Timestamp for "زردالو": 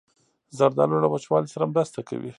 0.57-1.01